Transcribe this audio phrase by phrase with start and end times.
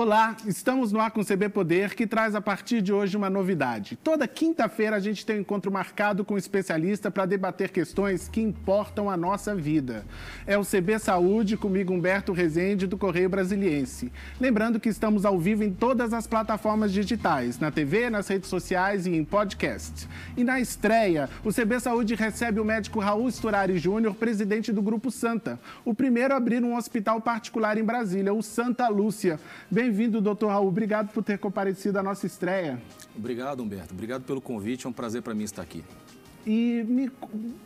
[0.00, 3.28] Olá, estamos no ar com o CB Poder, que traz a partir de hoje uma
[3.28, 3.98] novidade.
[4.02, 8.40] Toda quinta-feira a gente tem um encontro marcado com um especialista para debater questões que
[8.40, 10.06] importam a nossa vida.
[10.46, 14.10] É o CB Saúde, comigo Humberto Rezende, do Correio Brasiliense.
[14.40, 19.04] Lembrando que estamos ao vivo em todas as plataformas digitais, na TV, nas redes sociais
[19.04, 20.08] e em podcast.
[20.34, 25.10] E na estreia, o CB Saúde recebe o médico Raul Sturari Júnior, presidente do Grupo
[25.10, 29.38] Santa, o primeiro a abrir um hospital particular em Brasília, o Santa Lúcia.
[29.90, 30.68] Bem-vindo, doutor Raul.
[30.68, 32.80] Obrigado por ter comparecido à nossa estreia.
[33.16, 33.92] Obrigado, Humberto.
[33.92, 34.86] Obrigado pelo convite.
[34.86, 35.84] É um prazer para mim estar aqui.
[36.46, 37.10] E me,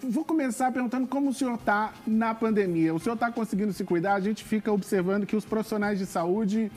[0.03, 2.95] vou começar perguntando como o senhor está na pandemia.
[2.95, 4.15] O senhor está conseguindo se cuidar?
[4.15, 6.73] A gente fica observando que os profissionais de saúde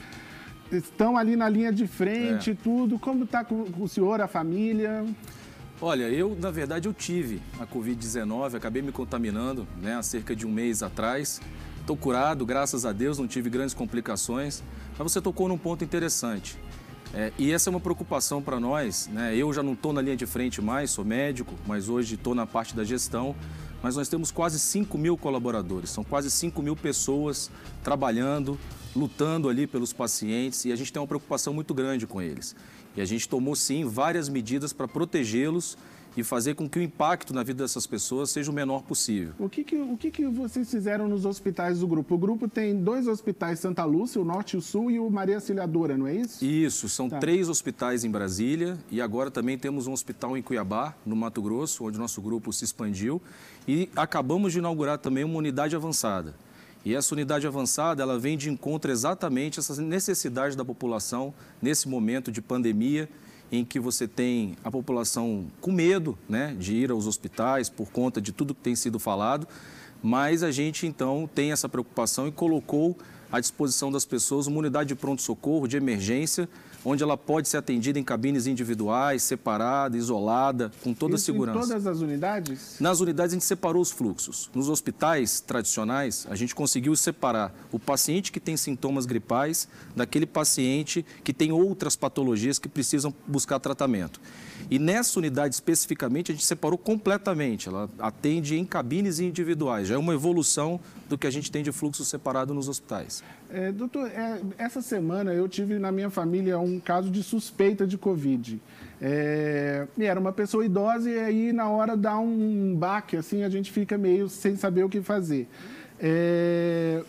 [0.70, 2.54] estão ali na linha de frente, é.
[2.54, 2.98] tudo.
[2.98, 5.02] Como está com o senhor, a família?
[5.80, 10.46] Olha, eu, na verdade, eu tive a Covid-19, acabei me contaminando né, há cerca de
[10.46, 11.40] um mês atrás.
[11.88, 14.62] Estou curado, graças a Deus, não tive grandes complicações.
[14.90, 16.58] Mas você tocou num ponto interessante.
[17.14, 19.08] É, e essa é uma preocupação para nós.
[19.10, 19.34] Né?
[19.34, 22.46] Eu já não estou na linha de frente mais, sou médico, mas hoje estou na
[22.46, 23.34] parte da gestão.
[23.82, 27.50] Mas nós temos quase 5 mil colaboradores, são quase 5 mil pessoas
[27.82, 28.58] trabalhando,
[28.94, 32.54] lutando ali pelos pacientes e a gente tem uma preocupação muito grande com eles.
[32.94, 35.78] E a gente tomou sim várias medidas para protegê-los
[36.16, 39.32] e fazer com que o impacto na vida dessas pessoas seja o menor possível.
[39.38, 42.14] O que, que, o que, que vocês fizeram nos hospitais do grupo?
[42.14, 45.36] O grupo tem dois hospitais Santa Lúcia, o Norte e o Sul, e o Maria
[45.36, 46.44] Auxiliadora, não é isso?
[46.44, 47.18] Isso, são tá.
[47.18, 51.84] três hospitais em Brasília e agora também temos um hospital em Cuiabá, no Mato Grosso,
[51.84, 53.22] onde o nosso grupo se expandiu.
[53.66, 56.34] E acabamos de inaugurar também uma unidade avançada.
[56.84, 62.32] E essa unidade avançada, ela vem de encontro exatamente essas necessidades da população nesse momento
[62.32, 63.08] de pandemia
[63.50, 68.20] em que você tem a população com medo né, de ir aos hospitais por conta
[68.20, 69.46] de tudo que tem sido falado,
[70.02, 72.96] mas a gente então tem essa preocupação e colocou
[73.30, 76.48] à disposição das pessoas uma unidade de pronto-socorro, de emergência,
[76.84, 81.58] onde ela pode ser atendida em cabines individuais, separada, isolada, com toda Isso a segurança.
[81.58, 82.76] Em todas as unidades?
[82.80, 84.48] Nas unidades a gente separou os fluxos.
[84.54, 91.04] Nos hospitais tradicionais, a gente conseguiu separar o paciente que tem sintomas gripais daquele paciente
[91.24, 94.20] que tem outras patologias que precisam buscar tratamento.
[94.70, 97.68] E nessa unidade especificamente a gente separou completamente.
[97.68, 99.88] Ela atende em cabines individuais.
[99.88, 103.17] Já é uma evolução do que a gente tem de fluxo separado nos hospitais.
[103.50, 107.96] É, doutor, é, essa semana eu tive na minha família um caso de suspeita de
[107.96, 108.60] Covid.
[109.00, 113.72] É, era uma pessoa idosa e aí na hora dá um baque, assim, a gente
[113.72, 115.48] fica meio sem saber o que fazer.
[115.98, 117.02] É,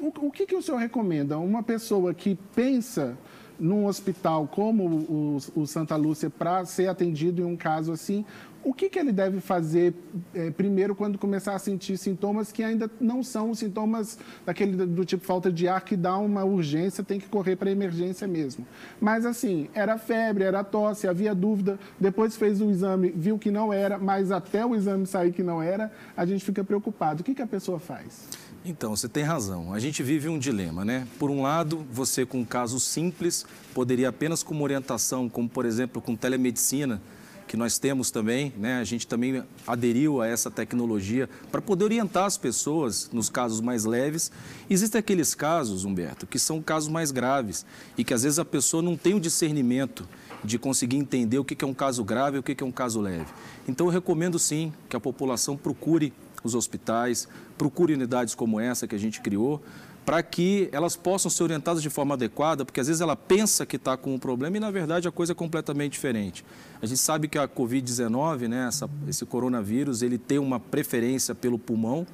[0.00, 1.38] o, o que, que o senhor recomenda?
[1.38, 3.16] Uma pessoa que pensa
[3.58, 8.24] num hospital como o, o Santa Lúcia para ser atendido em um caso assim,
[8.64, 9.94] o que, que ele deve fazer
[10.34, 15.24] é, primeiro quando começar a sentir sintomas que ainda não são sintomas daquele do tipo
[15.24, 18.66] falta de ar que dá uma urgência, tem que correr para emergência mesmo.
[19.00, 23.72] Mas assim, era febre, era tosse, havia dúvida, depois fez o exame, viu que não
[23.72, 27.20] era, mas até o exame sair que não era, a gente fica preocupado.
[27.20, 28.28] O que, que a pessoa faz?
[28.64, 29.74] Então, você tem razão.
[29.74, 31.06] A gente vive um dilema, né?
[31.18, 33.44] Por um lado, você com um caso simples
[33.74, 37.02] poderia apenas com uma orientação, como por exemplo com telemedicina,
[37.46, 38.78] que nós temos também, né?
[38.78, 43.84] A gente também aderiu a essa tecnologia para poder orientar as pessoas nos casos mais
[43.84, 44.30] leves.
[44.68, 47.64] Existem aqueles casos, Humberto, que são casos mais graves
[47.96, 50.08] e que às vezes a pessoa não tem o discernimento
[50.42, 53.00] de conseguir entender o que é um caso grave e o que é um caso
[53.00, 53.32] leve.
[53.66, 56.12] Então, eu recomendo sim que a população procure
[56.42, 57.26] os hospitais,
[57.56, 59.62] procure unidades como essa que a gente criou,
[60.04, 63.76] para que elas possam ser orientadas de forma adequada, porque às vezes ela pensa que
[63.76, 66.44] está com um problema e na verdade a coisa é completamente diferente.
[66.82, 68.68] A gente sabe que a Covid-19, né,
[69.08, 72.06] esse coronavírus, ele tem uma preferência pelo pulmão,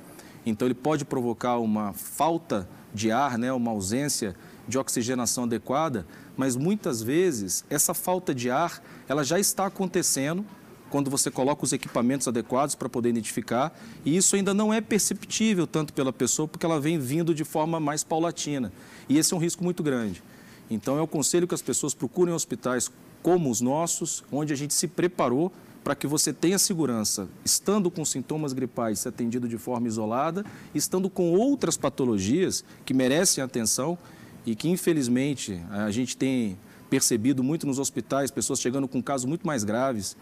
[0.46, 4.36] então ele pode provocar uma falta de ar, né, uma ausência
[4.68, 6.06] de oxigenação adequada,
[6.36, 10.44] mas muitas vezes essa falta de ar ela já está acontecendo
[10.90, 13.72] quando você coloca os equipamentos adequados para poder identificar,
[14.04, 17.78] e isso ainda não é perceptível tanto pela pessoa, porque ela vem vindo de forma
[17.78, 18.72] mais paulatina.
[19.08, 20.22] E esse é um risco muito grande.
[20.70, 22.90] Então, eu aconselho que as pessoas procurem hospitais
[23.22, 28.04] como os nossos, onde a gente se preparou para que você tenha segurança, estando com
[28.04, 30.44] sintomas gripais, ser atendido de forma isolada,
[30.74, 33.96] estando com outras patologias que merecem atenção
[34.44, 39.46] e que, infelizmente, a gente tem percebido muito nos hospitais, pessoas chegando com casos muito
[39.46, 40.16] mais graves,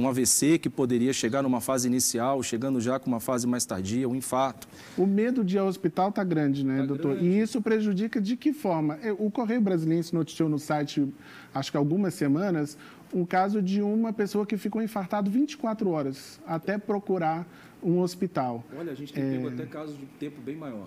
[0.00, 4.08] um AVC que poderia chegar numa fase inicial, chegando já com uma fase mais tardia,
[4.08, 4.66] um infarto.
[4.96, 7.14] O medo de ir ao hospital está grande, né, tá doutor?
[7.16, 7.28] Grande.
[7.28, 8.98] E isso prejudica de que forma?
[9.18, 11.06] O Correio Brasiliense noticiou no site,
[11.54, 12.78] acho que algumas semanas,
[13.12, 17.46] um caso de uma pessoa que ficou infartado 24 horas até procurar
[17.82, 18.64] um hospital.
[18.76, 19.48] Olha, a gente tem é...
[19.48, 20.86] até casos de tempo bem maior,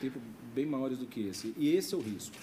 [0.00, 0.18] tempo
[0.54, 1.54] bem maiores do que esse.
[1.58, 2.34] E esse é o risco.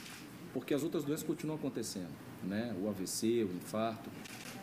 [0.54, 2.12] porque as outras doenças continuam acontecendo,
[2.44, 2.74] né?
[2.82, 4.10] O AVC, o infarto.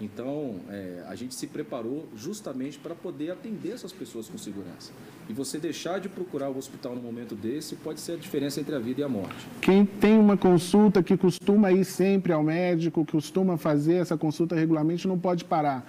[0.00, 4.92] Então, é, a gente se preparou justamente para poder atender essas pessoas com segurança.
[5.28, 8.74] E você deixar de procurar o hospital no momento desse pode ser a diferença entre
[8.74, 9.46] a vida e a morte.
[9.60, 15.06] Quem tem uma consulta que costuma ir sempre ao médico, costuma fazer essa consulta regularmente,
[15.06, 15.86] não pode parar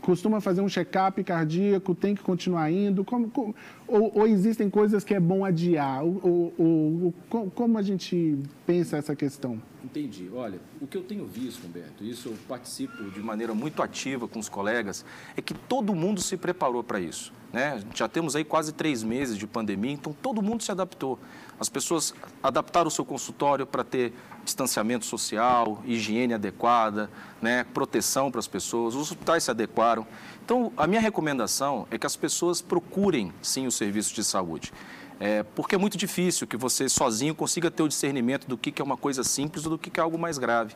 [0.00, 3.04] costuma fazer um check-up cardíaco, tem que continuar indo?
[3.04, 3.54] Como, como,
[3.86, 6.04] ou, ou, existem coisas que é bom adiar?
[6.04, 9.60] Ou, ou, como a gente pensa essa questão?
[9.84, 10.30] Entendi.
[10.32, 14.38] Olha, o que eu tenho visto, Humberto, isso eu participo de maneira muito ativa com
[14.38, 15.04] os colegas,
[15.36, 17.32] é que todo mundo se preparou para isso.
[17.52, 17.80] Né?
[17.94, 21.18] Já temos aí quase três meses de pandemia, então todo mundo se adaptou.
[21.58, 24.12] As pessoas adaptaram o seu consultório para ter
[24.44, 27.10] distanciamento social, higiene adequada,
[27.40, 30.06] né, proteção para as pessoas, os hospitais se adequaram.
[30.44, 34.72] Então, a minha recomendação é que as pessoas procurem, sim, o serviço de saúde.
[35.20, 38.82] É, porque é muito difícil que você sozinho consiga ter o discernimento do que, que
[38.82, 40.74] é uma coisa simples ou do que, que é algo mais grave.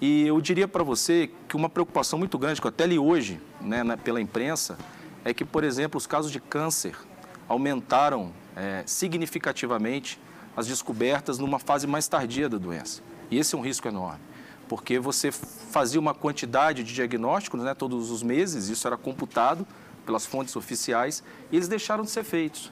[0.00, 3.40] E eu diria para você que uma preocupação muito grande, que eu até li hoje
[3.60, 4.76] né, na, pela imprensa,
[5.24, 6.96] é que, por exemplo, os casos de câncer
[7.50, 10.20] aumentaram é, significativamente
[10.56, 13.02] as descobertas numa fase mais tardia da doença.
[13.28, 14.20] E esse é um risco enorme,
[14.68, 19.66] porque você fazia uma quantidade de diagnósticos né, todos os meses, isso era computado
[20.06, 22.70] pelas fontes oficiais, e eles deixaram de ser feitos.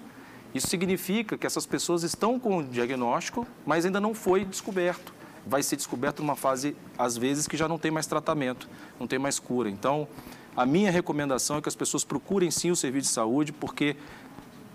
[0.55, 5.13] Isso significa que essas pessoas estão com o diagnóstico, mas ainda não foi descoberto.
[5.45, 9.19] Vai ser descoberto numa fase, às vezes, que já não tem mais tratamento, não tem
[9.19, 9.69] mais cura.
[9.69, 10.07] Então,
[10.57, 13.97] a minha recomendação é que as pessoas procurem sim o serviço de saúde, porque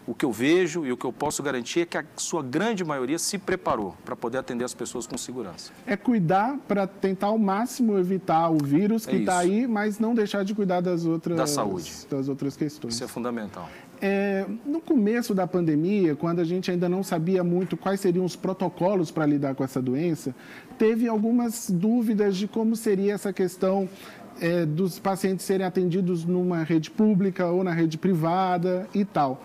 [0.05, 2.83] o que eu vejo e o que eu posso garantir é que a sua grande
[2.83, 5.71] maioria se preparou para poder atender as pessoas com segurança.
[5.85, 10.13] É cuidar para tentar ao máximo evitar o vírus que está é aí, mas não
[10.13, 11.91] deixar de cuidar das outras, da saúde.
[12.09, 12.95] das outras questões.
[12.95, 13.69] Isso é fundamental.
[14.01, 18.35] É, no começo da pandemia, quando a gente ainda não sabia muito quais seriam os
[18.35, 20.35] protocolos para lidar com essa doença,
[20.77, 23.87] teve algumas dúvidas de como seria essa questão
[24.41, 29.41] é, dos pacientes serem atendidos numa rede pública ou na rede privada e tal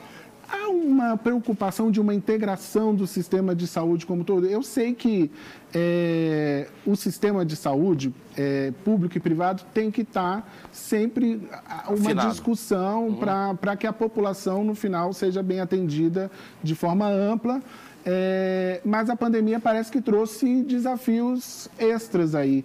[0.69, 4.47] há uma preocupação de uma integração do sistema de saúde como todo.
[4.47, 5.31] Eu sei que
[5.75, 11.41] é, o sistema de saúde, é, público e privado, tem que estar sempre
[11.88, 12.31] uma Afinado.
[12.31, 13.56] discussão uhum.
[13.56, 16.31] para que a população, no final, seja bem atendida
[16.62, 17.62] de forma ampla.
[18.06, 22.64] É, mas a pandemia parece que trouxe desafios extras aí.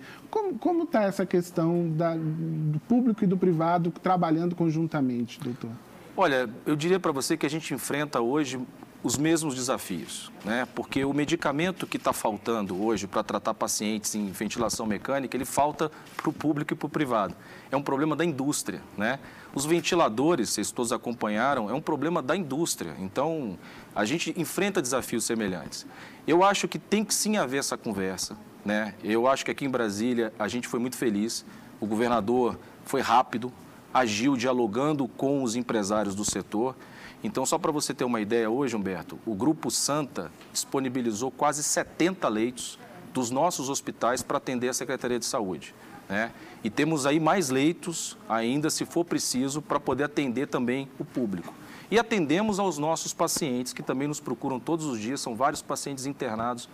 [0.59, 5.69] Como está essa questão da, do público e do privado trabalhando conjuntamente, doutor?
[6.15, 8.59] Olha, eu diria para você que a gente enfrenta hoje
[9.01, 10.67] os mesmos desafios, né?
[10.75, 15.91] Porque o medicamento que está faltando hoje para tratar pacientes em ventilação mecânica, ele falta
[16.15, 17.35] para o público e para o privado.
[17.71, 19.19] É um problema da indústria, né?
[19.55, 22.95] Os ventiladores, vocês todos acompanharam, é um problema da indústria.
[22.99, 23.57] Então,
[23.95, 25.83] a gente enfrenta desafios semelhantes.
[26.27, 28.93] Eu acho que tem que sim haver essa conversa, né?
[29.03, 31.43] Eu acho que aqui em Brasília a gente foi muito feliz.
[31.81, 33.51] O governador foi rápido,
[33.93, 36.75] agiu dialogando com os empresários do setor.
[37.23, 42.27] Então, só para você ter uma ideia, hoje, Humberto, o Grupo Santa disponibilizou quase 70
[42.27, 42.79] leitos
[43.13, 45.73] dos nossos hospitais para atender a Secretaria de Saúde.
[46.09, 46.31] Né?
[46.63, 51.53] E temos aí mais leitos ainda, se for preciso, para poder atender também o público.
[51.91, 56.05] E atendemos aos nossos pacientes, que também nos procuram todos os dias, são vários pacientes
[56.05, 56.67] internados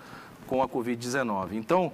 [0.48, 1.54] com a Covid-19.
[1.54, 1.92] Então,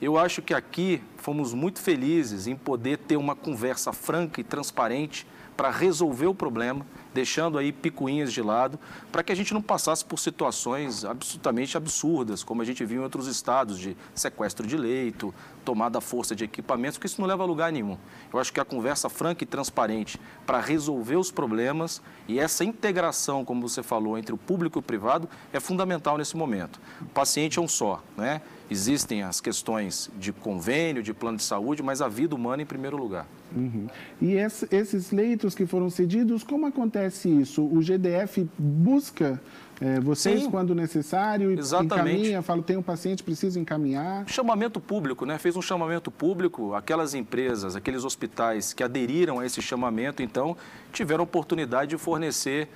[0.00, 5.26] eu acho que aqui fomos muito felizes em poder ter uma conversa franca e transparente
[5.56, 6.84] para resolver o problema,
[7.14, 8.78] deixando aí picuinhas de lado,
[9.10, 13.02] para que a gente não passasse por situações absolutamente absurdas, como a gente viu em
[13.02, 15.34] outros estados, de sequestro de leito,
[15.64, 17.96] tomada à força de equipamentos, porque isso não leva a lugar nenhum.
[18.30, 23.42] Eu acho que a conversa franca e transparente para resolver os problemas e essa integração,
[23.42, 26.78] como você falou, entre o público e o privado é fundamental nesse momento.
[27.00, 28.42] O paciente é um só, né?
[28.70, 32.96] Existem as questões de convênio, de plano de saúde, mas a vida humana em primeiro
[32.96, 33.26] lugar.
[33.54, 33.86] Uhum.
[34.20, 37.64] E esses leitos que foram cedidos, como acontece isso?
[37.64, 39.40] O GDF busca
[39.80, 42.16] é, vocês Sim, quando necessário exatamente.
[42.16, 44.26] encaminha, fala, tem um paciente, precisa encaminhar?
[44.26, 45.38] Chamamento público, né?
[45.38, 50.56] Fez um chamamento público, aquelas empresas, aqueles hospitais que aderiram a esse chamamento, então,
[50.92, 52.68] tiveram oportunidade de fornecer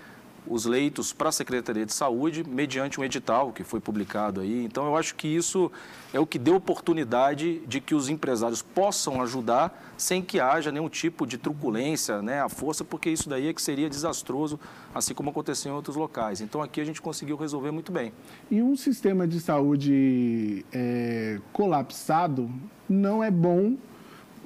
[0.46, 4.64] os leitos para a Secretaria de Saúde mediante um edital que foi publicado aí.
[4.64, 5.70] Então, eu acho que isso
[6.12, 10.88] é o que deu oportunidade de que os empresários possam ajudar sem que haja nenhum
[10.88, 14.58] tipo de truculência, né, à força, porque isso daí é que seria desastroso,
[14.94, 16.40] assim como aconteceu em outros locais.
[16.40, 18.12] Então, aqui a gente conseguiu resolver muito bem.
[18.50, 22.50] E um sistema de saúde é, colapsado
[22.88, 23.76] não é bom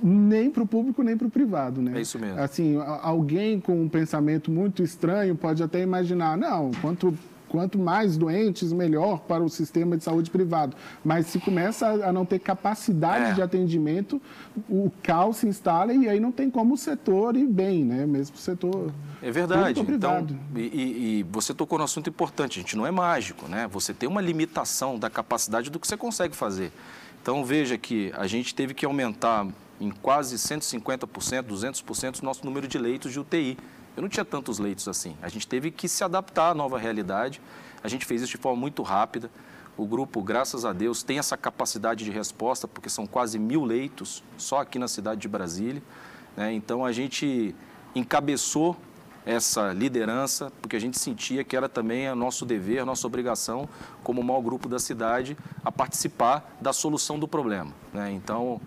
[0.02, 1.92] nem para o público nem para o privado, né?
[1.96, 2.40] É isso mesmo.
[2.40, 7.16] Assim, alguém com um pensamento muito estranho pode até imaginar, não, quanto
[7.54, 10.76] Quanto mais doentes, melhor para o sistema de saúde privado.
[11.04, 13.32] Mas se começa a não ter capacidade é.
[13.34, 14.20] de atendimento,
[14.68, 18.06] o caos se instala e aí não tem como o setor ir bem, né?
[18.06, 18.92] Mesmo o setor.
[19.22, 19.78] É verdade.
[19.80, 23.68] Então, e, e, você tocou no assunto importante, a gente não é mágico, né?
[23.70, 26.72] Você tem uma limitação da capacidade do que você consegue fazer.
[27.22, 29.46] Então veja que a gente teve que aumentar
[29.80, 31.06] em quase 150%,
[31.42, 33.58] 200% o nosso número de leitos de UTI.
[33.96, 35.16] Eu não tinha tantos leitos assim.
[35.22, 37.40] A gente teve que se adaptar à nova realidade.
[37.82, 39.30] A gente fez isso de forma muito rápida.
[39.76, 44.22] O grupo, graças a Deus, tem essa capacidade de resposta, porque são quase mil leitos
[44.36, 45.82] só aqui na cidade de Brasília.
[46.36, 46.52] Né?
[46.52, 47.54] Então, a gente
[47.94, 48.76] encabeçou
[49.26, 53.68] essa liderança, porque a gente sentia que era também nosso dever, nossa obrigação,
[54.02, 57.72] como maior grupo da cidade, a participar da solução do problema.
[57.92, 58.12] Né?
[58.12, 58.60] Então,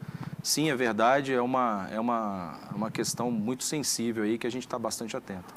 [0.48, 4.66] sim, é verdade, é uma, é uma, uma questão muito sensível aí que a gente
[4.66, 5.54] está bastante atento.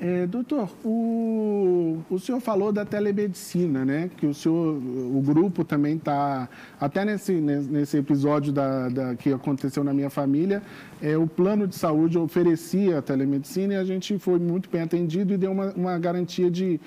[0.00, 4.10] É, doutor, o, o senhor falou da telemedicina, né?
[4.16, 6.48] Que o senhor, o grupo também está,
[6.80, 10.62] até nesse, nesse episódio da, da, que aconteceu na minha família,
[11.00, 15.34] é, o plano de saúde oferecia a telemedicina e a gente foi muito bem atendido
[15.34, 16.80] e deu uma, uma garantia de,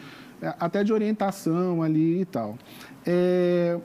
[0.60, 2.58] até de orientação ali e tal.
[3.06, 3.80] É,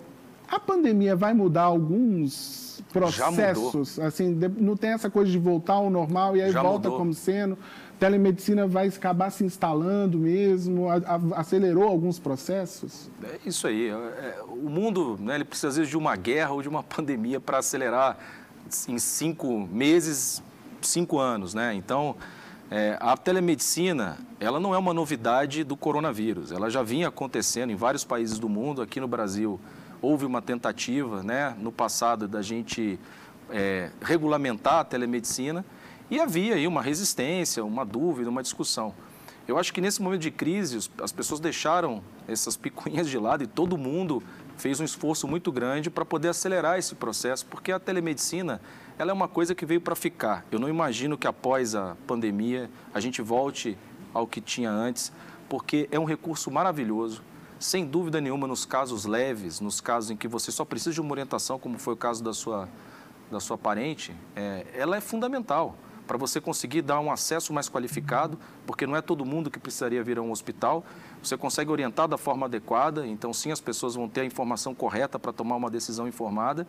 [0.48, 3.98] a pandemia vai mudar alguns processos?
[3.98, 6.98] Assim, não tem essa coisa de voltar ao normal e aí Já volta mudou.
[6.98, 7.56] como sendo
[8.00, 10.88] telemedicina vai acabar se instalando mesmo?
[10.88, 13.10] A, a, acelerou alguns processos?
[13.22, 13.88] É isso aí.
[13.88, 16.82] É, é, o mundo né, ele precisa, às vezes, de uma guerra ou de uma
[16.84, 18.16] pandemia para acelerar
[18.88, 20.42] em cinco meses,
[20.80, 21.52] cinco anos.
[21.52, 21.74] Né?
[21.74, 22.16] Então,
[22.70, 26.50] é, a telemedicina ela não é uma novidade do coronavírus.
[26.50, 28.80] Ela já vinha acontecendo em vários países do mundo.
[28.80, 29.60] Aqui no Brasil,
[30.02, 32.98] houve uma tentativa né, no passado da gente
[33.50, 35.64] é, regulamentar a telemedicina
[36.10, 38.94] e havia aí uma resistência, uma dúvida, uma discussão.
[39.46, 43.46] Eu acho que nesse momento de crise, as pessoas deixaram essas picuinhas de lado e
[43.46, 44.22] todo mundo
[44.56, 48.60] fez um esforço muito grande para poder acelerar esse processo, porque a telemedicina
[48.98, 50.44] ela é uma coisa que veio para ficar.
[50.52, 53.76] Eu não imagino que após a pandemia a gente volte
[54.12, 55.12] ao que tinha antes,
[55.48, 57.22] porque é um recurso maravilhoso.
[57.60, 61.10] Sem dúvida nenhuma, nos casos leves, nos casos em que você só precisa de uma
[61.10, 62.66] orientação, como foi o caso da sua,
[63.30, 65.76] da sua parente, é, ela é fundamental
[66.06, 70.02] para você conseguir dar um acesso mais qualificado, porque não é todo mundo que precisaria
[70.02, 70.82] vir a um hospital.
[71.22, 75.18] Você consegue orientar da forma adequada, então sim, as pessoas vão ter a informação correta
[75.18, 76.66] para tomar uma decisão informada.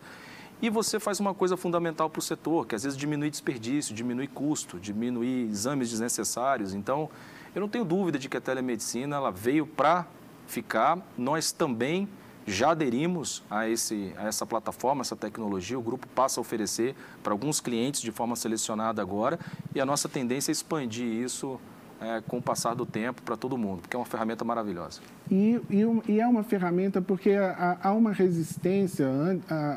[0.60, 4.28] E você faz uma coisa fundamental para o setor, que às vezes diminui desperdício, diminui
[4.28, 6.74] custo, diminui exames desnecessários.
[6.74, 7.08] Então,
[7.54, 10.06] eu não tenho dúvida de que a telemedicina ela veio para
[10.46, 10.98] ficar.
[11.16, 12.08] Nós também
[12.46, 17.32] já aderimos a, esse, a essa plataforma, essa tecnologia, o grupo passa a oferecer para
[17.32, 19.38] alguns clientes de forma selecionada agora
[19.74, 21.60] e a nossa tendência é expandir isso
[22.02, 25.00] é, com o passar do tempo para todo mundo, porque é uma ferramenta maravilhosa.
[25.30, 29.06] E, e, e é uma ferramenta porque há, uma resistência.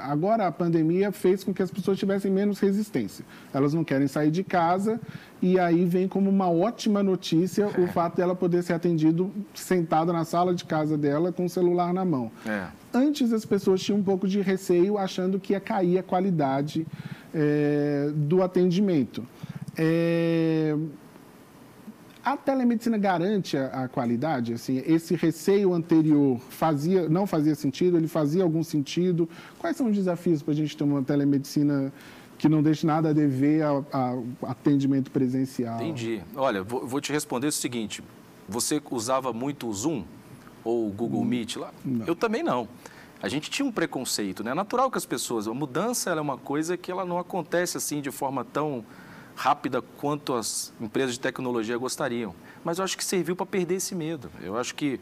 [0.02, 3.24] Agora a pandemia fez com que as pessoas tivessem menos resistência.
[3.54, 5.00] Elas não querem sair de casa
[5.42, 7.80] e aí vem como uma ótima notícia é.
[7.80, 11.94] o fato dela poder ser atendido sentada na sala de casa dela com o celular
[11.94, 12.32] na mão.
[12.46, 12.68] É.
[12.94, 16.88] Antes as pessoas tinham um pouco de receio achando que ia cair a qualidade
[17.34, 19.24] é, do atendimento.
[19.78, 20.76] É,
[22.26, 24.54] a telemedicina garante a, qualidade?
[24.54, 27.98] Assim, esse receio anterior fazia, não fazia sentido?
[27.98, 29.30] Ele fazia algum sentido?
[29.60, 31.94] Quais são os desafios para a gente ter uma telemedicina
[32.40, 33.86] que não deixe nada a dever ao
[34.42, 35.76] atendimento presencial?
[35.76, 36.20] Entendi.
[36.36, 38.04] Olha, vou, vou, te responder o seguinte.
[38.50, 40.04] Você usava muito o Zoom
[40.64, 41.72] ou o Google hum, Meet lá?
[41.86, 42.08] Não.
[42.08, 42.68] Eu também não.
[43.22, 44.52] A gente tinha um preconceito, né?
[44.52, 45.48] É natural que as pessoas...
[45.48, 48.84] A mudança é uma coisa que ela não acontece assim de forma tão
[49.36, 52.34] rápida quanto as empresas de tecnologia gostariam.
[52.64, 54.32] Mas eu acho que serviu para perder esse medo.
[54.42, 55.00] Eu acho que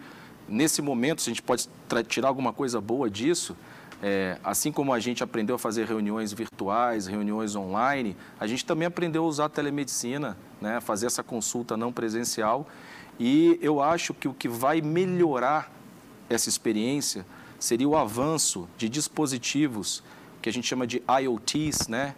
[0.48, 1.68] nesse momento, se a gente pode
[2.08, 3.56] tirar alguma coisa boa disso,
[4.02, 8.86] é, assim como a gente aprendeu a fazer reuniões virtuais, reuniões online, a gente também
[8.86, 12.68] aprendeu a usar a telemedicina, né, fazer essa consulta não presencial.
[13.20, 15.72] E eu acho que o que vai melhorar
[16.30, 17.26] essa experiência
[17.60, 20.04] seria o avanço de dispositivos
[20.42, 22.14] que a gente chama de IoTs, né?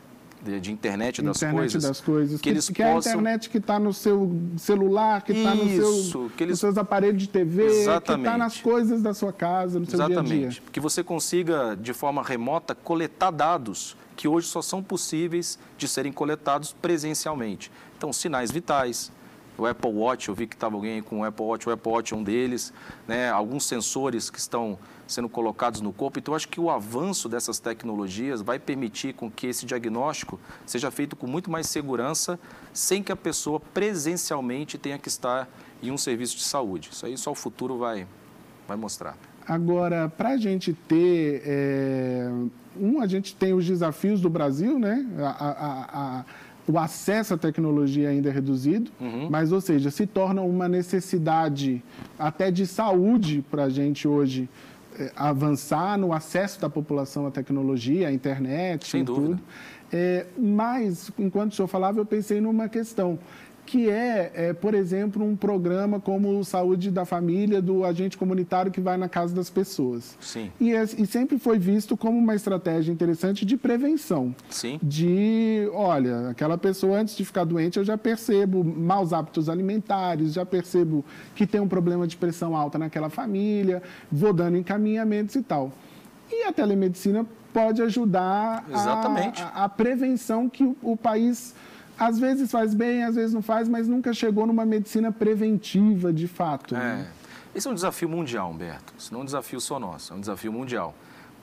[0.46, 1.84] De, de internet, das internet coisas.
[1.84, 2.38] das coisas.
[2.38, 2.88] Que, que eles que possam...
[2.88, 6.50] é a internet que está no seu celular, que está no seu, eles...
[6.50, 8.06] nos seus aparelhos de TV, Exatamente.
[8.06, 10.38] que está nas coisas da sua casa, no seu Exatamente.
[10.38, 10.62] dia a dia.
[10.72, 16.12] Que você consiga, de forma remota, coletar dados que hoje só são possíveis de serem
[16.12, 17.72] coletados presencialmente.
[17.98, 19.12] Então, sinais vitais,
[19.58, 22.14] o Apple Watch, eu vi que estava alguém com o Apple Watch, o Apple Watch
[22.14, 22.74] é um deles,
[23.08, 23.30] né?
[23.30, 26.20] alguns sensores que estão sendo colocados no corpo.
[26.20, 31.16] Então, acho que o avanço dessas tecnologias vai permitir com que esse diagnóstico seja feito
[31.16, 32.40] com muito mais segurança,
[32.74, 35.48] sem que a pessoa presencialmente tenha que estar
[35.82, 36.90] em um serviço de saúde.
[36.92, 38.08] Isso aí só o futuro vai,
[38.68, 39.18] vai mostrar.
[39.48, 41.44] Agora, para a gente ter.
[41.46, 42.30] É,
[42.78, 45.06] um, a gente tem os desafios do Brasil, né?
[45.20, 46.26] A, a, a,
[46.68, 49.28] o acesso à tecnologia ainda é reduzido, uhum.
[49.30, 51.84] mas, ou seja, se torna uma necessidade
[52.18, 54.50] até de saúde para a gente hoje
[54.98, 59.28] é, avançar no acesso da população à tecnologia, à internet, Sem dúvida.
[59.28, 59.42] tudo.
[59.94, 63.20] É, mas, enquanto o senhor falava, eu pensei numa questão
[63.66, 68.80] que é, é, por exemplo, um programa como Saúde da Família, do agente comunitário que
[68.80, 70.16] vai na casa das pessoas.
[70.20, 70.52] Sim.
[70.60, 74.36] E, é, e sempre foi visto como uma estratégia interessante de prevenção.
[74.50, 74.80] Sim.
[74.82, 80.46] De, olha, aquela pessoa antes de ficar doente, eu já percebo maus hábitos alimentares, já
[80.46, 81.04] percebo
[81.34, 83.82] que tem um problema de pressão alta naquela família,
[84.12, 85.72] vou dando encaminhamentos e tal.
[86.32, 89.42] E a telemedicina pode ajudar Exatamente.
[89.42, 91.56] A, a, a prevenção que o, o país
[91.98, 96.28] às vezes faz bem, às vezes não faz, mas nunca chegou numa medicina preventiva de
[96.28, 96.76] fato.
[96.76, 96.80] É.
[96.80, 97.12] Né?
[97.56, 98.94] Esse é um desafio mundial, Humberto.
[98.98, 100.94] Isso não é um desafio só nosso, é um desafio mundial.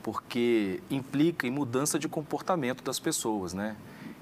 [0.03, 3.77] Porque implica em mudança de comportamento das pessoas, né?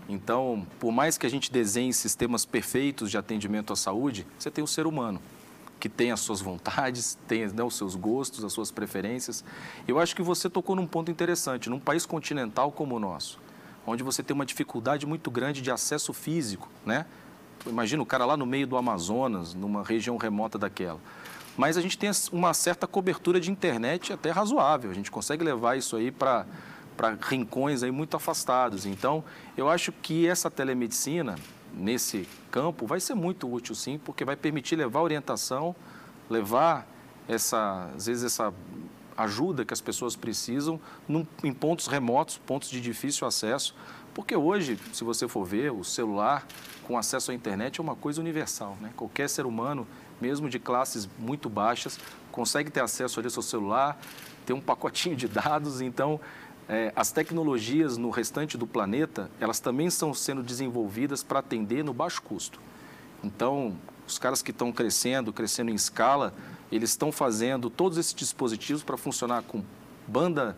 [0.09, 4.63] Então, por mais que a gente desenhe sistemas perfeitos de atendimento à saúde, você tem
[4.63, 5.21] o ser humano,
[5.79, 9.45] que tem as suas vontades, tem né, os seus gostos, as suas preferências.
[9.87, 11.71] Eu acho que você tocou num ponto interessante.
[11.71, 13.39] Num país continental como o nosso,
[13.87, 17.07] onde você tem uma dificuldade muito grande de acesso físico, né?
[17.67, 20.99] Imagina o cara lá no meio do Amazonas, numa região remota daquela.
[21.57, 24.91] Mas a gente tem uma certa cobertura de internet até razoável.
[24.91, 26.47] A gente consegue levar isso aí para
[27.29, 28.87] rincões aí muito afastados.
[28.87, 29.23] Então,
[29.57, 31.37] eu acho que essa telemedicina
[31.75, 35.77] nesse campo vai ser muito útil sim, porque vai permitir levar orientação,
[36.31, 36.87] levar
[37.29, 38.53] essa, às vezes essa
[39.23, 43.75] ajuda que as pessoas precisam num, em pontos remotos, pontos de difícil acesso.
[44.15, 46.47] Porque hoje, se você for ver, o celular
[46.87, 48.77] com acesso à internet é uma coisa universal.
[48.81, 48.91] Né?
[48.97, 49.87] Qualquer ser humano,
[50.21, 51.99] mesmo de classes muito baixas,
[52.33, 53.99] consegue ter acesso ao seu celular,
[54.45, 55.81] ter um pacotinho de dados.
[55.81, 56.21] Então,
[56.69, 61.93] é, as tecnologias no restante do planeta, elas também estão sendo desenvolvidas para atender no
[61.93, 62.61] baixo custo.
[63.23, 66.35] Então, os caras que estão crescendo, crescendo em escala,
[66.71, 69.63] eles estão fazendo todos esses dispositivos para funcionar com
[70.07, 70.57] banda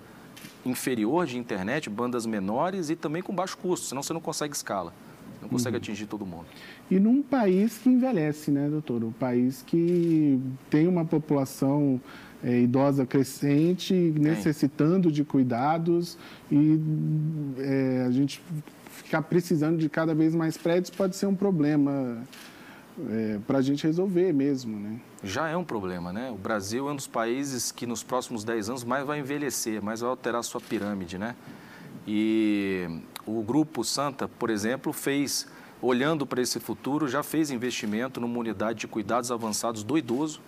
[0.65, 4.93] inferior de internet, bandas menores e também com baixo custo, senão você não consegue escala,
[5.41, 5.83] não consegue uhum.
[5.83, 6.47] atingir todo mundo.
[6.91, 9.03] E num país que envelhece, né, doutor?
[9.05, 12.01] Um país que tem uma população
[12.43, 16.19] é, idosa crescente, necessitando de cuidados
[16.51, 16.81] e
[17.59, 18.43] é, a gente
[18.91, 22.23] ficar precisando de cada vez mais prédios pode ser um problema
[23.11, 25.01] é, para a gente resolver mesmo, né?
[25.25, 26.31] Já é um problema, né?
[26.31, 30.01] O Brasil é um dos países que nos próximos 10 anos mais vai envelhecer, mais
[30.01, 31.35] vai alterar sua pirâmide, né?
[32.07, 35.47] E o Grupo Santa, por exemplo, fez,
[35.81, 40.41] olhando para esse futuro, já fez investimento numa unidade de cuidados avançados do idoso,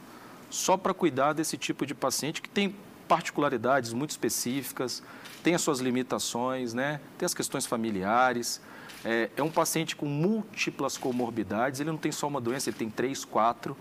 [0.51, 2.75] só para cuidar desse tipo de paciente que tem
[3.09, 5.03] particularidades muito específicas,
[5.43, 7.01] tem as suas limitações, né?
[7.19, 8.61] Tem as questões familiares,
[9.05, 12.89] é, é um paciente com múltiplas comorbidades, ele não tem só uma doença, ele tem
[12.89, 13.77] três, quatro.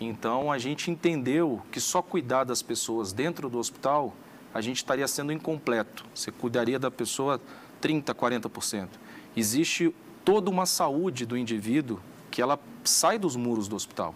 [0.00, 4.14] Então, a gente entendeu que só cuidar das pessoas dentro do hospital,
[4.52, 6.04] a gente estaria sendo incompleto.
[6.14, 7.40] Você cuidaria da pessoa
[7.80, 8.88] 30%, 40%.
[9.36, 14.14] Existe toda uma saúde do indivíduo que ela sai dos muros do hospital.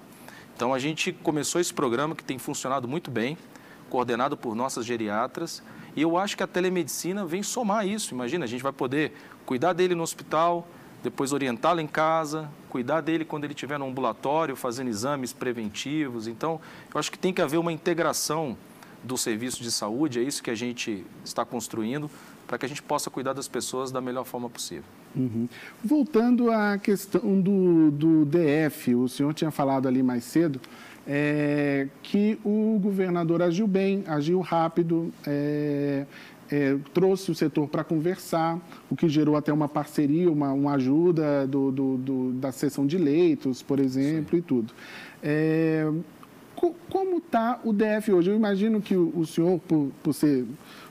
[0.56, 3.36] Então, a gente começou esse programa que tem funcionado muito bem,
[3.90, 5.62] coordenado por nossas geriatras,
[5.96, 8.12] e eu acho que a telemedicina vem somar isso.
[8.12, 9.12] Imagina, a gente vai poder
[9.46, 10.68] cuidar dele no hospital,
[11.02, 16.28] depois orientá-lo em casa, cuidar dele quando ele estiver no ambulatório, fazendo exames preventivos.
[16.28, 16.60] Então,
[16.92, 18.56] eu acho que tem que haver uma integração
[19.02, 22.10] do serviço de saúde, é isso que a gente está construindo,
[22.46, 24.84] para que a gente possa cuidar das pessoas da melhor forma possível.
[25.14, 25.48] Uhum.
[25.82, 30.60] Voltando à questão do, do DF, o senhor tinha falado ali mais cedo
[31.06, 36.04] é, que o governador agiu bem, agiu rápido, é,
[36.50, 38.58] é, trouxe o setor para conversar,
[38.90, 42.98] o que gerou até uma parceria, uma, uma ajuda do, do, do, da seção de
[42.98, 44.38] leitos, por exemplo, Sim.
[44.38, 44.72] e tudo.
[45.22, 45.90] É,
[46.54, 48.30] co como está o DF hoje?
[48.30, 50.44] Eu imagino que o, o senhor, por, por ser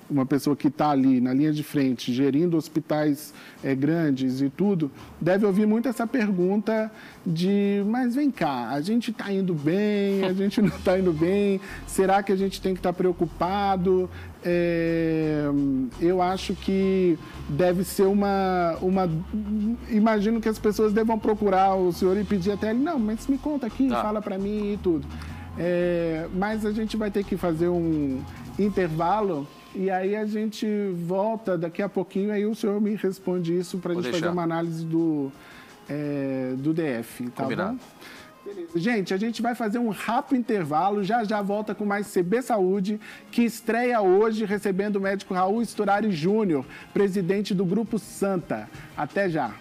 [0.10, 4.92] uma pessoa que está ali na linha de frente, gerindo hospitais é, grandes e tudo,
[5.20, 6.92] deve ouvir muito essa pergunta
[7.26, 11.60] de, mas vem cá, a gente está indo bem, a gente não está indo bem,
[11.88, 14.10] será que a gente tem que estar tá preocupado?
[14.44, 15.44] É,
[16.00, 17.18] eu acho que
[17.50, 19.10] deve ser uma, uma.
[19.90, 23.40] Imagino que as pessoas devam procurar o senhor e pedir até ele, não, mas me
[23.40, 24.04] conta aqui, tá.
[24.04, 25.08] fala para mim e tudo.
[25.58, 28.22] É, mas a gente vai ter que fazer um
[28.60, 33.78] intervalo e aí a gente volta daqui a pouquinho, aí o senhor me responde isso
[33.78, 34.20] para a gente deixar.
[34.20, 35.32] fazer uma análise do,
[35.90, 37.78] é, do DF, tá Combinado.
[37.78, 37.80] bom?
[38.46, 38.72] Beleza.
[38.76, 43.02] Gente, a gente vai fazer um rápido intervalo, já já volta com mais CB Saúde,
[43.32, 48.70] que estreia hoje recebendo o médico Raul Sturari Júnior, presidente do Grupo Santa.
[48.96, 49.52] Até já.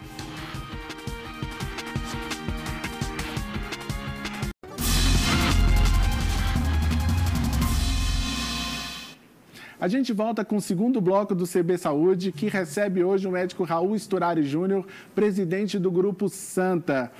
[9.84, 13.64] A gente volta com o segundo bloco do CB Saúde, que recebe hoje o médico
[13.64, 17.12] Raul Sturari Júnior, presidente do Grupo Santa.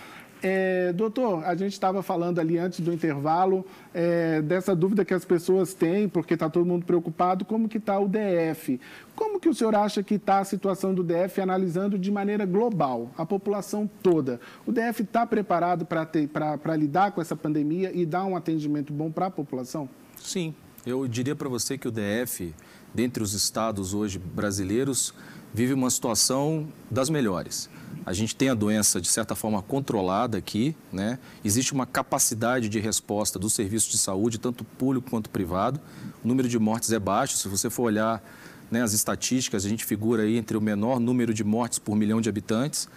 [0.43, 5.27] É, doutor, a gente estava falando ali antes do intervalo é, dessa dúvida que as
[5.27, 8.81] pessoas têm, porque está todo mundo preocupado, como que está o DF?
[9.15, 13.11] Como que o senhor acha que está a situação do DF analisando de maneira global,
[13.19, 14.41] a população toda?
[14.65, 19.27] O DF está preparado para lidar com essa pandemia e dar um atendimento bom para
[19.27, 19.87] a população?
[20.17, 20.55] Sim,
[20.87, 22.55] eu diria para você que o DF,
[22.93, 25.15] dentre os estados hoje brasileiros,
[25.53, 27.71] vive uma situação das melhores.
[28.05, 31.19] A gente tem a doença, de certa forma, controlada aqui, né?
[31.45, 35.81] Existe uma capacidade de resposta dos serviços de saúde, tanto público quanto privado.
[36.23, 37.37] O número de mortes é baixo.
[37.37, 38.23] Se você for olhar
[38.71, 42.21] né, as estatísticas, a gente figura aí entre o menor número de mortes por milhão
[42.21, 42.89] de habitantes.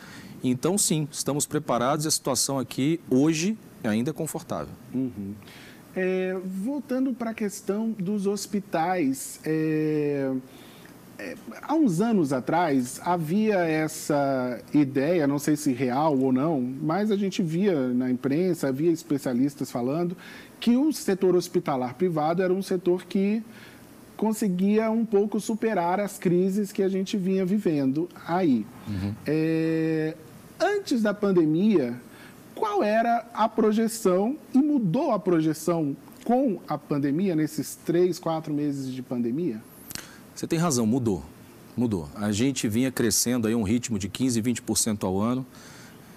[0.44, 4.74] Então, sim, estamos preparados e a situação aqui, hoje, ainda é confortável.
[4.94, 5.36] Uhum.
[6.00, 10.32] É, voltando para a questão dos hospitais, é,
[11.18, 17.10] é, há uns anos atrás havia essa ideia, não sei se real ou não, mas
[17.10, 20.16] a gente via na imprensa, havia especialistas falando
[20.60, 23.42] que o setor hospitalar privado era um setor que
[24.16, 28.68] conseguia um pouco superar as crises que a gente vinha vivendo aí.
[28.88, 29.16] Uhum.
[29.26, 30.14] É,
[30.60, 31.96] antes da pandemia,
[32.58, 38.94] qual era a projeção e mudou a projeção com a pandemia, nesses três, quatro meses
[38.94, 39.62] de pandemia?
[40.36, 41.24] Você tem razão, mudou.
[41.76, 42.10] Mudou.
[42.16, 45.46] A gente vinha crescendo aí um ritmo de 15, 20% ao ano.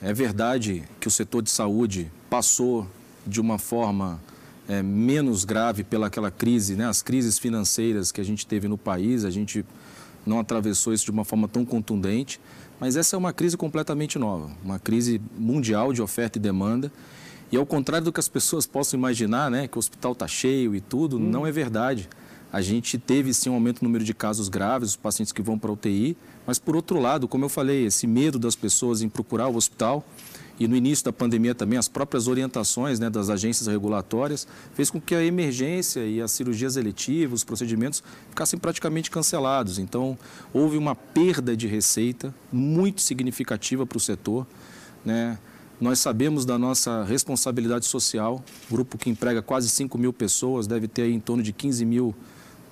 [0.03, 2.87] É verdade que o setor de saúde passou
[3.27, 4.21] de uma forma
[4.67, 6.87] é, menos grave pelaquela crise, né?
[6.87, 9.25] as crises financeiras que a gente teve no país.
[9.25, 9.65] A gente
[10.25, 12.41] não atravessou isso de uma forma tão contundente,
[12.81, 16.91] mas essa é uma crise completamente nova, uma crise mundial de oferta e demanda.
[17.53, 20.75] E ao contrário do que as pessoas possam imaginar, né, que o hospital está cheio
[20.75, 21.21] e tudo, hum.
[21.21, 22.09] não é verdade.
[22.53, 25.59] A gente teve sim um aumento no número de casos graves, os pacientes que vão
[25.59, 26.17] para a UTI,
[26.47, 30.05] mas por outro lado, como eu falei, esse medo das pessoas em procurar o hospital
[30.61, 35.01] e no início da pandemia também as próprias orientações né, das agências regulatórias fez com
[35.01, 39.79] que a emergência e as cirurgias eletivas, os procedimentos ficassem praticamente cancelados.
[39.79, 40.19] Então,
[40.53, 44.47] houve uma perda de receita muito significativa para o setor.
[45.03, 45.39] Né?
[45.81, 51.09] Nós sabemos da nossa responsabilidade social, grupo que emprega quase 5 mil pessoas, deve ter
[51.09, 52.15] em torno de 15 mil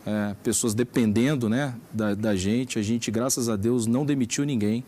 [0.04, 2.78] é, pessoas dependendo né, da, da gente.
[2.78, 4.84] A gente, graças a Deus, não demitiu ninguém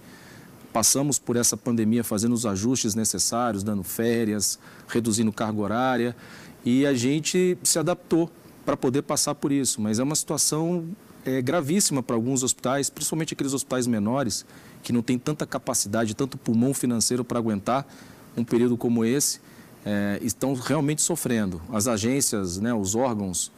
[0.72, 6.16] passamos por essa pandemia fazendo os ajustes necessários, dando férias, reduzindo carga horária
[6.64, 8.30] e a gente se adaptou
[8.64, 9.80] para poder passar por isso.
[9.80, 10.84] Mas é uma situação
[11.24, 14.44] é, gravíssima para alguns hospitais, principalmente aqueles hospitais menores
[14.82, 17.86] que não têm tanta capacidade, tanto pulmão financeiro para aguentar
[18.36, 19.40] um período como esse,
[19.84, 21.60] é, estão realmente sofrendo.
[21.72, 23.50] As agências, né, os órgãos,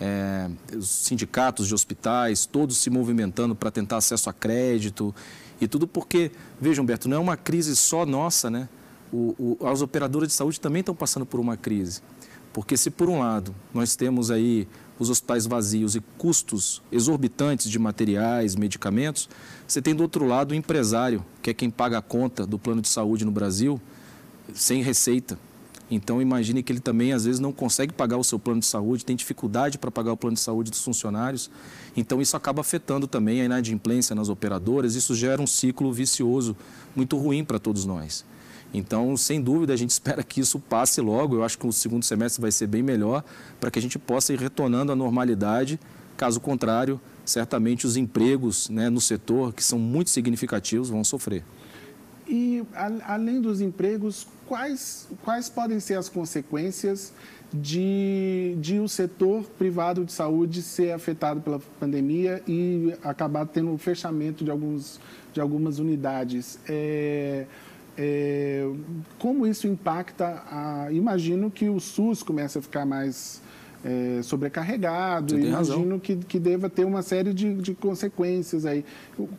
[0.00, 5.14] é, os sindicatos de hospitais, todos se movimentando para tentar acesso a crédito
[5.60, 8.68] e tudo porque, veja, Humberto, não é uma crise só nossa, né?
[9.12, 12.02] O, o, as operadoras de saúde também estão passando por uma crise.
[12.52, 14.68] Porque se por um lado nós temos aí
[14.98, 19.28] os hospitais vazios e custos exorbitantes de materiais, medicamentos,
[19.66, 22.82] você tem do outro lado o empresário, que é quem paga a conta do plano
[22.82, 23.80] de saúde no Brasil,
[24.52, 25.38] sem receita.
[25.90, 29.04] Então imagine que ele também às vezes não consegue pagar o seu plano de saúde,
[29.04, 31.50] tem dificuldade para pagar o plano de saúde dos funcionários.
[31.96, 36.56] Então isso acaba afetando também a inadimplência nas operadoras, isso gera um ciclo vicioso
[36.94, 38.24] muito ruim para todos nós.
[38.72, 41.36] Então, sem dúvida, a gente espera que isso passe logo.
[41.36, 43.24] Eu acho que o segundo semestre vai ser bem melhor
[43.58, 45.80] para que a gente possa ir retornando à normalidade.
[46.16, 51.44] Caso contrário, certamente os empregos né, no setor, que são muito significativos, vão sofrer.
[52.28, 57.12] E, a, além dos empregos, quais, quais podem ser as consequências
[57.52, 63.78] de, de o setor privado de saúde ser afetado pela pandemia e acabar tendo um
[63.78, 65.00] fechamento de, alguns,
[65.32, 66.58] de algumas unidades?
[66.68, 67.46] É,
[67.96, 68.70] é,
[69.18, 70.42] como isso impacta?
[70.50, 73.40] A, imagino que o SUS comece a ficar mais
[73.84, 75.34] é, sobrecarregado.
[75.34, 78.84] Você imagino que, que deva ter uma série de, de consequências aí.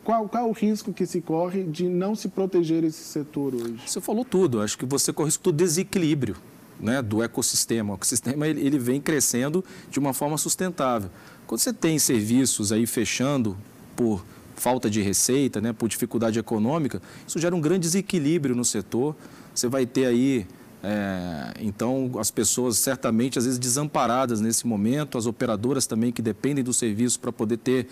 [0.04, 3.80] Qual, qual o risco que se corre de não se proteger esse setor hoje?
[3.86, 4.60] Você falou tudo.
[4.60, 6.36] Acho que você corre risco do desequilíbrio.
[6.78, 7.92] Né, do ecossistema.
[7.92, 11.10] O ecossistema ele, ele vem crescendo de uma forma sustentável.
[11.46, 13.54] Quando você tem serviços aí fechando
[13.94, 14.24] por
[14.54, 19.14] falta de receita, né, por dificuldade econômica, isso gera um grande desequilíbrio no setor.
[19.54, 20.46] Você vai ter aí
[20.82, 26.64] É, então, as pessoas certamente, às vezes, desamparadas nesse momento, as operadoras também que dependem
[26.64, 27.86] do serviço para poder ter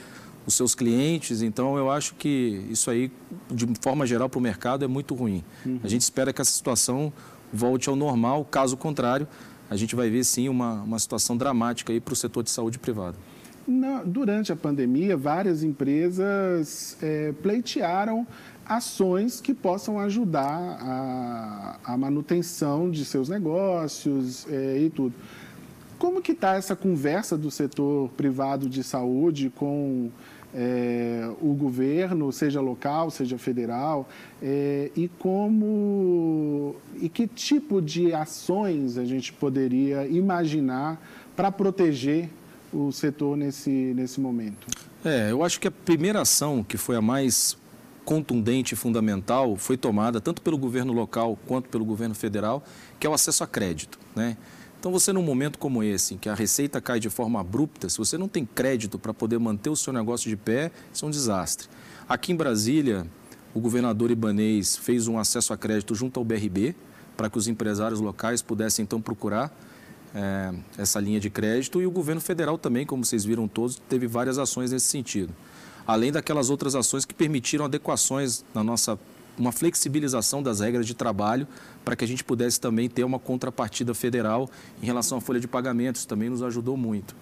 [0.47, 1.43] os seus clientes.
[1.43, 3.13] Então, eu acho que isso aí,
[3.51, 5.45] de forma geral, para o mercado é muito ruim.
[5.65, 5.81] Uhum.
[5.85, 7.13] A gente espera que essa situação
[7.53, 9.29] volte ao normal, caso contrário,
[9.71, 13.17] a gente vai ver sim uma, uma situação dramática para o setor de saúde privado.
[13.67, 18.27] Na, durante a pandemia, várias empresas é, pleitearam
[18.69, 25.15] ações que possam ajudar a, a manutenção de seus negócios é, e tudo.
[25.99, 30.11] Como que está essa conversa do setor privado de saúde com
[30.55, 34.09] é, o governo, seja local, seja federal,
[34.41, 41.01] é, e como e que tipo de ações a gente poderia imaginar
[41.35, 42.31] para proteger
[42.73, 44.67] o setor nesse, nesse momento?
[45.05, 47.57] É, eu acho que a primeira ação, que foi a mais
[48.09, 52.65] contundente e fundamental, foi tomada tanto pelo governo local quanto pelo governo federal,
[52.99, 53.99] que é o acesso a crédito.
[54.17, 54.35] Né?
[54.81, 57.99] Então, você num momento como esse, em que a receita cai de forma abrupta, se
[57.99, 61.11] você não tem crédito para poder manter o seu negócio de pé, isso é um
[61.11, 61.69] desastre.
[62.09, 63.07] Aqui em Brasília,
[63.53, 66.75] o governador Ibanês fez um acesso a crédito junto ao BRB,
[67.15, 69.55] para que os empresários locais pudessem então procurar
[70.15, 74.07] é, essa linha de crédito e o governo federal também, como vocês viram todos, teve
[74.07, 75.35] várias ações nesse sentido.
[75.89, 78.99] Além daquelas outras ações que permitiram adequações na nossa
[79.39, 81.49] uma flexibilização das regras de trabalho
[81.83, 84.51] para que a gente pudesse também ter uma contrapartida federal
[84.83, 87.17] em relação à folha de pagamentos, também nos ajudou muito.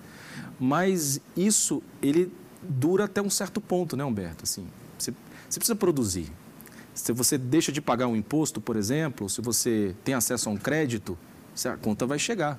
[0.59, 4.43] Mas isso, ele dura até um certo ponto, né, Humberto?
[4.43, 4.67] Assim,
[4.99, 5.13] você,
[5.49, 6.33] você precisa produzir.
[6.93, 10.57] Se você deixa de pagar um imposto, por exemplo, se você tem acesso a um
[10.57, 11.17] crédito,
[11.67, 12.59] a conta vai chegar.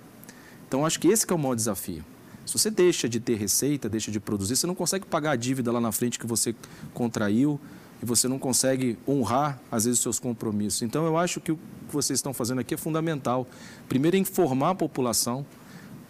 [0.68, 2.06] Então, acho que esse que é o maior desafio.
[2.48, 5.70] Se você deixa de ter receita, deixa de produzir, você não consegue pagar a dívida
[5.70, 6.56] lá na frente que você
[6.94, 7.60] contraiu
[8.02, 10.82] e você não consegue honrar, às vezes, os seus compromissos.
[10.82, 13.46] Então, eu acho que o que vocês estão fazendo aqui é fundamental.
[13.90, 15.46] Primeiro, informar a população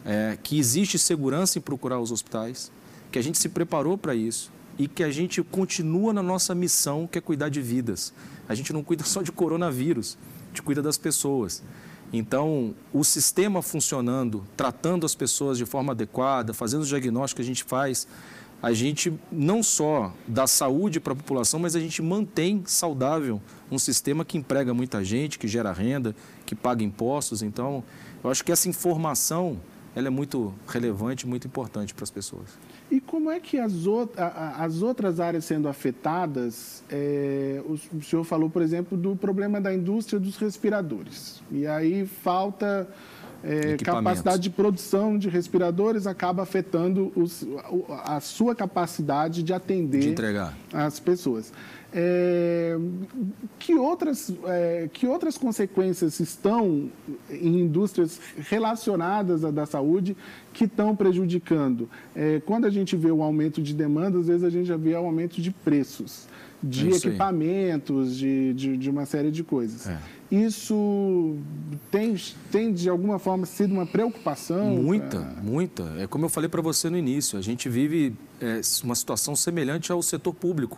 [0.06, 2.72] é, que existe segurança em procurar os hospitais,
[3.12, 7.08] que a gente se preparou para isso e que a gente continua na nossa missão,
[7.08, 8.14] que é cuidar de vidas.
[8.48, 11.64] A gente não cuida só de coronavírus, a gente cuida das pessoas.
[12.12, 17.46] Então, o sistema funcionando, tratando as pessoas de forma adequada, fazendo o diagnóstico que a
[17.46, 18.08] gente faz,
[18.62, 23.78] a gente não só dá saúde para a população, mas a gente mantém saudável um
[23.78, 26.16] sistema que emprega muita gente, que gera renda,
[26.46, 27.42] que paga impostos.
[27.42, 27.84] Então,
[28.24, 29.60] eu acho que essa informação
[29.96, 32.50] ela é muito relevante, muito importante para as pessoas.
[32.90, 33.74] E como é que as,
[34.58, 40.20] as outras áreas sendo afetadas, é, o, senhor falou, por exemplo, do problema da indústria
[40.20, 41.42] dos respiradores.
[41.52, 42.88] E aí falta
[43.44, 47.46] é, capacidade de produção de respiradores, acaba afetando os,
[48.06, 50.58] a sua capacidade de atender de entregar.
[50.74, 51.52] as pessoas.
[52.00, 52.78] É,
[53.58, 56.92] que, outras, é, que outras consequências estão
[57.28, 60.16] em indústrias relacionadas à da saúde
[60.54, 61.90] que estão prejudicando?
[62.16, 64.94] É, quando a gente vê o aumento de demanda, às vezes a gente já vê
[64.94, 66.28] o aumento de preços,
[66.62, 69.88] de é equipamentos, de, de, de, uma série de coisas.
[69.88, 69.98] É.
[70.30, 71.36] Isso
[71.90, 72.16] tem,
[72.52, 74.68] tem, de alguma forma, sido uma preocupação?
[74.68, 75.42] Muita, pra...
[75.42, 75.84] muita.
[75.98, 79.92] É como eu falei para você no início, a gente vive é, uma situação semelhante
[79.92, 80.78] ao setor público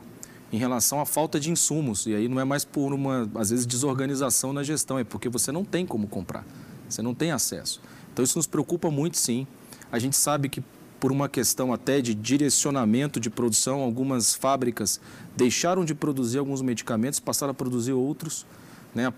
[0.52, 2.06] em relação à falta de insumos.
[2.06, 5.52] E aí não é mais por uma, às vezes, desorganização na gestão, é porque você
[5.52, 6.46] não tem como comprar,
[6.88, 7.82] você não tem acesso.
[8.12, 9.46] Então isso nos preocupa muito, sim.
[9.92, 10.64] A gente sabe que
[11.00, 15.00] por uma questão até de direcionamento de produção, algumas fábricas
[15.36, 18.46] deixaram de produzir alguns medicamentos, passaram a produzir outros,
[18.94, 19.14] né,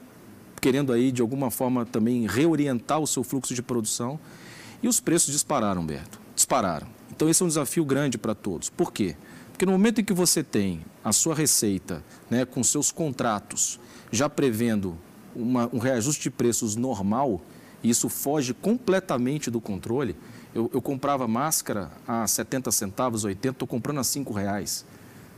[0.62, 4.20] querendo aí de alguma forma também reorientar o seu fluxo de produção.
[4.84, 6.88] E os preços dispararam, Berto, dispararam.
[7.10, 8.70] Então esse é um desafio grande para todos.
[8.70, 9.15] Por quê?
[9.62, 13.80] Porque no momento em que você tem a sua receita né, com seus contratos
[14.12, 14.97] já prevendo
[15.36, 17.39] uma, um reajuste de preços normal,
[17.84, 20.15] e isso foge completamente do controle,
[20.52, 24.84] eu, eu comprava máscara a 70 centavos, 80, estou comprando a 5 reais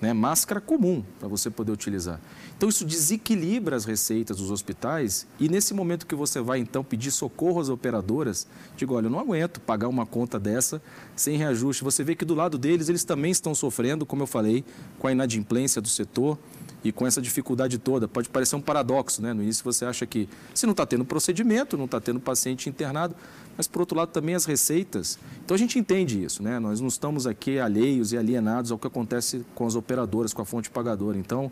[0.04, 0.12] né?
[0.12, 2.20] máscara comum para você poder utilizar.
[2.58, 7.10] Então isso desequilibra as receitas dos hospitais e nesse momento que você vai então pedir
[7.10, 10.82] socorro às operadoras, digo, olha, eu não aguento pagar uma conta dessa
[11.16, 11.86] sem reajuste.
[11.86, 14.66] Você vê que do lado deles eles também estão sofrendo, como eu falei,
[15.00, 16.38] com a inadimplência do setor
[16.84, 18.08] e com essa dificuldade toda.
[18.08, 19.34] Pode parecer um paradoxo, né?
[19.34, 23.16] No início você acha que se não está tendo procedimento, não está tendo paciente internado,
[23.56, 25.18] mas por outro lado também as receitas.
[25.44, 26.60] Então a gente entende isso, né?
[26.60, 30.46] Nós não estamos aqui alheios e alienados ao que acontece com as operadoras, com a
[30.46, 31.18] fonte pagadora.
[31.18, 31.52] Então,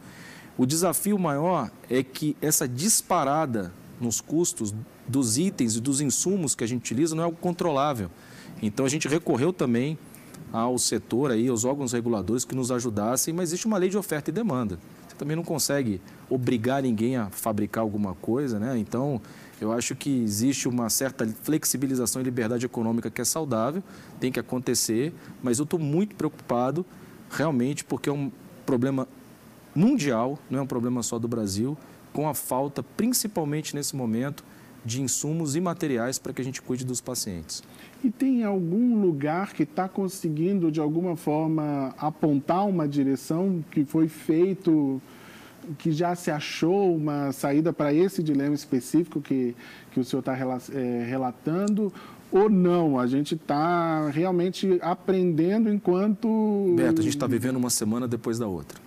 [0.58, 4.74] o desafio maior é que essa disparada nos custos
[5.08, 8.10] dos itens e dos insumos que a gente utiliza não é algo controlável.
[8.62, 9.98] Então a gente recorreu também
[10.52, 14.30] ao setor aí, aos órgãos reguladores que nos ajudassem, mas existe uma lei de oferta
[14.30, 14.78] e demanda
[15.22, 18.76] também não consegue obrigar ninguém a fabricar alguma coisa, né?
[18.78, 19.22] Então,
[19.62, 23.84] Eu acho que existe uma certa flexibilização e liberdade econômica que é saudável,
[24.20, 26.84] tem que acontecer, mas eu estou muito preocupado
[27.30, 28.32] realmente porque é um
[28.66, 29.08] problema
[29.76, 31.78] mundial, não é um problema só do Brasil,
[32.12, 34.44] com a falta, principalmente nesse momento,
[34.84, 37.64] de insumos e materiais para que a gente cuide dos pacientes.
[38.04, 44.08] E tem algum lugar que está conseguindo, de alguma forma, apontar uma direção que foi
[44.08, 45.00] feito,
[45.78, 49.56] que já se achou uma saída para esse dilema específico que,
[49.92, 50.36] que o senhor está
[50.74, 51.94] é, relatando?
[52.32, 52.98] Ou não?
[52.98, 56.74] A gente está realmente aprendendo enquanto.
[56.76, 58.80] Beto, a gente está vivendo uma semana depois da outra.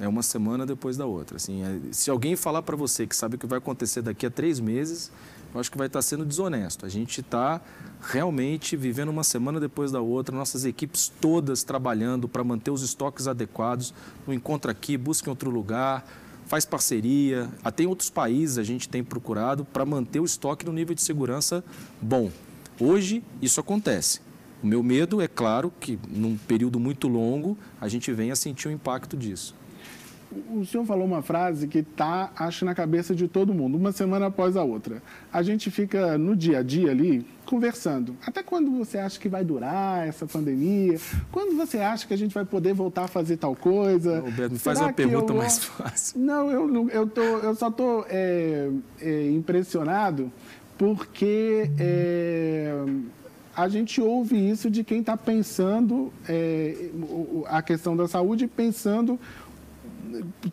[0.00, 1.36] É uma semana depois da outra.
[1.36, 4.30] Assim, é, se alguém falar para você que sabe o que vai acontecer daqui a
[4.30, 5.10] três meses,
[5.54, 6.86] eu acho que vai estar sendo desonesto.
[6.86, 7.60] A gente está
[8.00, 13.26] realmente vivendo uma semana depois da outra, nossas equipes todas trabalhando para manter os estoques
[13.26, 13.92] adequados.
[14.26, 16.06] Não encontra aqui, busca em outro lugar,
[16.46, 17.50] faz parceria.
[17.62, 21.02] Até em outros países a gente tem procurado para manter o estoque no nível de
[21.02, 21.62] segurança
[22.00, 22.30] bom.
[22.80, 24.20] Hoje isso acontece.
[24.62, 28.70] O meu medo é claro que num período muito longo a gente venha sentir o
[28.70, 29.54] impacto disso
[30.54, 34.26] o senhor falou uma frase que está, acho, na cabeça de todo mundo, uma semana
[34.26, 35.02] após a outra.
[35.32, 38.16] A gente fica no dia a dia ali conversando.
[38.26, 40.98] Até quando você acha que vai durar essa pandemia?
[41.30, 44.20] Quando você acha que a gente vai poder voltar a fazer tal coisa?
[44.20, 45.36] Roberto, me faz uma pergunta eu...
[45.36, 46.20] mais fácil.
[46.20, 50.32] Não, eu, eu, tô, eu só estou é, é, impressionado
[50.78, 52.74] porque é,
[53.54, 56.90] a gente ouve isso de quem está pensando é,
[57.46, 59.18] a questão da saúde, pensando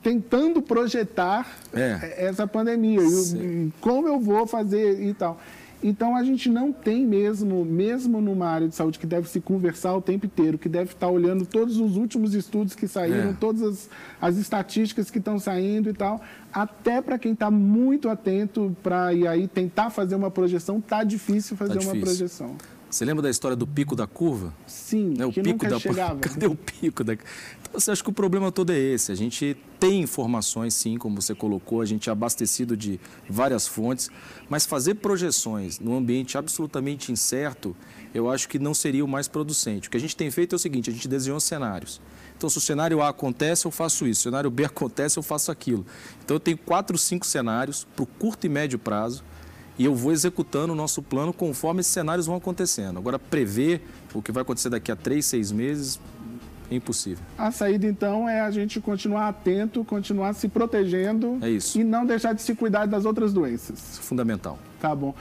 [0.02, 2.26] tentando projetar é.
[2.26, 3.02] essa pandemia.
[3.02, 5.39] E como eu vou fazer e tal.
[5.82, 9.95] Então a gente não tem mesmo, mesmo numa área de saúde que deve se conversar
[9.95, 13.36] o tempo inteiro, que deve estar olhando todos os últimos estudos que saíram, é.
[13.39, 13.89] todas as,
[14.22, 19.26] as estatísticas que estão saindo e tal, até para quem está muito atento para e
[19.26, 21.98] aí tentar fazer uma projeção, tá difícil fazer tá difícil.
[21.98, 22.56] uma projeção.
[22.89, 24.52] Você lembra da história do pico da curva?
[24.65, 25.23] Sim, né?
[25.23, 26.17] o que pico nunca da chegava.
[26.21, 29.12] Cadê o pico da Então, você acha que o problema todo é esse?
[29.12, 32.99] A gente tem informações, sim, como você colocou, a gente é abastecido de
[33.30, 34.10] várias fontes,
[34.49, 37.75] mas fazer projeções num ambiente absolutamente incerto,
[38.12, 39.88] eu acho que não seria o mais producente.
[39.88, 42.02] O que a gente tem feito é o seguinte, a gente desenhou cenários.
[42.36, 44.21] Então, se o cenário A acontece, eu faço isso.
[44.21, 45.86] Se o cenário B acontece, eu faço aquilo.
[46.23, 49.23] Então, eu tenho quatro, cinco cenários para o curto e médio prazo
[49.79, 52.99] e eu vou executando o nosso plano conforme esses cenários vão acontecendo.
[52.99, 53.81] Agora, prever
[54.13, 55.97] o que vai acontecer daqui a três, seis meses,
[56.69, 57.23] é impossível.
[57.37, 61.79] A saída, então, é a gente continuar atento, continuar se protegendo é isso.
[61.79, 63.97] e não deixar de se cuidar das outras doenças.
[64.01, 64.59] Fundamental.
[64.81, 65.15] Tá bom.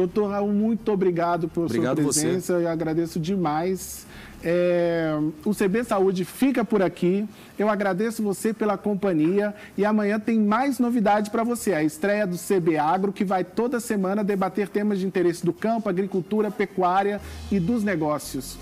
[0.00, 2.56] Doutor Raul, muito obrigado por obrigado sua presença.
[2.56, 2.64] Você.
[2.64, 4.06] Eu agradeço demais.
[4.42, 5.12] É,
[5.44, 7.28] o CB Saúde fica por aqui.
[7.58, 11.74] Eu agradeço você pela companhia e amanhã tem mais novidade para você.
[11.74, 15.88] A estreia do CB Agro, que vai toda semana debater temas de interesse do campo,
[15.88, 18.56] agricultura, pecuária e dos negócios.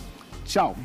[0.45, 0.77] Tchau.